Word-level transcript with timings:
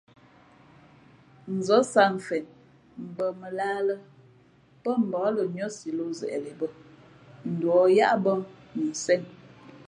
Nzα̌ 1.55 1.79
sǎt 1.91 2.09
mfen 2.17 2.45
mbαmαlahā 3.07 3.79
lά 3.87 3.95
pά 4.83 4.91
mbǎk 5.05 5.25
lα 5.35 5.43
nʉ́ά 5.55 5.69
si 5.77 5.89
lō 5.97 6.05
zeʼê 6.19 6.37
le 6.45 6.51
bα 6.59 6.67
nduα 7.51 7.85
yáʼ 7.97 8.15
bᾱ 8.23 8.33
mʉnsēn. 8.77 9.21